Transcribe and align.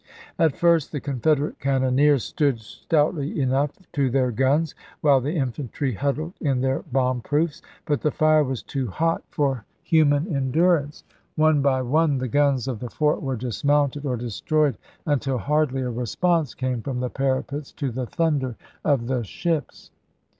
At 0.39 0.55
first 0.57 0.91
the 0.91 0.99
Confederate 0.99 1.59
cannoneers 1.59 2.23
stood 2.23 2.59
stoutly 2.59 3.39
enough 3.39 3.77
to 3.93 4.09
their 4.09 4.31
guns, 4.31 4.73
while 5.01 5.21
the 5.21 5.35
infantry 5.35 5.93
huddled 5.93 6.33
in 6.41 6.61
their 6.61 6.79
bomb 6.91 7.21
proofs; 7.21 7.61
but 7.85 8.01
the 8.01 8.09
fire 8.09 8.43
was 8.43 8.63
too 8.63 8.87
hot 8.87 9.21
for 9.29 9.63
human 9.83 10.35
endurance; 10.35 11.03
one 11.35 11.61
by 11.61 11.83
one 11.83 12.17
the 12.17 12.27
guns 12.27 12.67
of 12.67 12.79
the 12.79 12.89
fort 12.89 13.21
were 13.21 13.35
dismounted 13.35 14.03
or 14.07 14.17
destroyed, 14.17 14.75
until 15.05 15.37
hardly 15.37 15.83
a 15.83 15.91
response 15.91 16.55
came 16.55 16.81
from 16.81 16.99
the 16.99 17.11
parapets 17.11 17.71
to 17.73 17.91
the 17.91 18.07
thunder 18.07 18.55
of 18.83 19.05
the 19.05 19.21
ships. 19.21 19.91